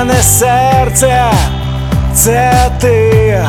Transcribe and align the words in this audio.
Рване 0.00 0.22
серце, 0.22 1.32
це 2.14 2.70
ти. 2.80 3.44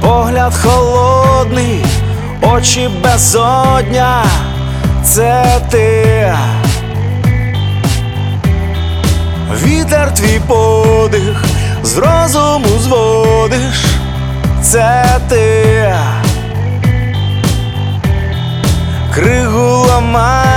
Погляд 0.00 0.54
холодний, 0.54 1.84
очі 2.42 2.90
безодня, 3.02 4.24
це 5.04 5.60
ти. 5.70 6.34
Вітер 9.62 10.14
твій 10.14 10.40
подих, 10.48 11.44
з 11.82 11.96
розуму 11.96 12.78
зводиш, 12.78 13.84
це 14.62 15.04
ти. 15.28 15.94
Кригу 19.14 19.86
ламаючи 19.88 20.51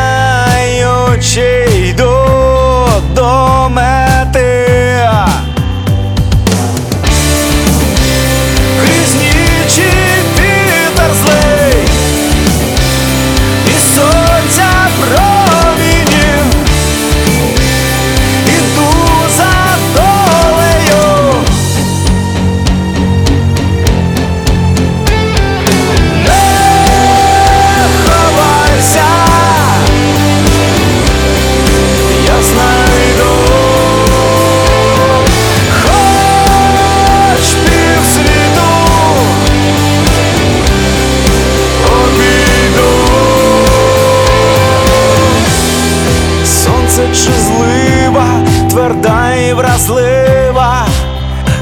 чи 47.15 47.31
злива, 47.31 48.25
тверда 48.69 49.33
і 49.33 49.53
вразлива, 49.53 50.87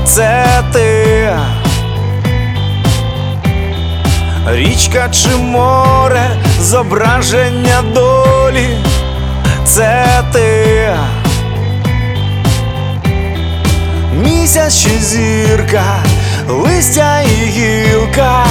це 0.06 0.46
ти. 0.74 1.30
Річка 4.48 5.10
чи 5.10 5.30
море, 5.30 6.30
зображення 6.62 7.82
долі, 7.94 8.78
це 9.66 10.24
ти. 10.34 10.96
Місяць 14.14 14.78
чи 14.78 14.90
зірка, 14.90 16.04
листя 16.48 17.22
і 17.22 17.46
гілка, 17.46 18.46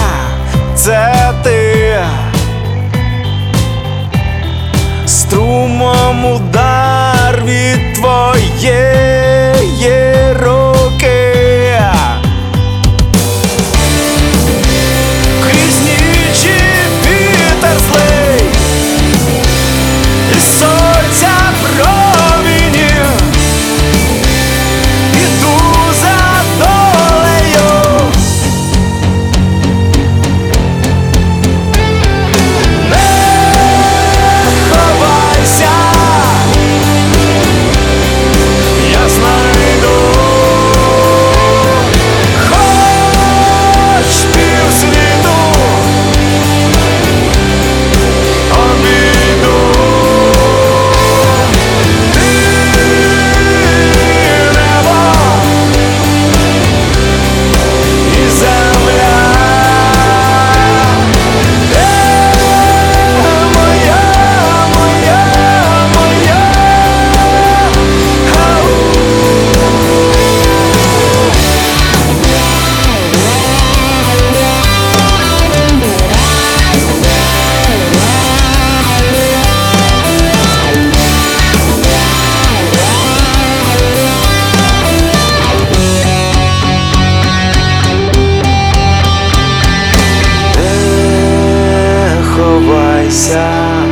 ховайся, 93.22 93.84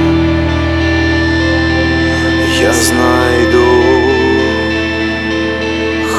я 2.60 2.72
знайду 2.72 3.82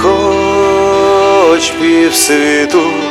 хоч 0.02 1.72
півсвіту 1.72 3.11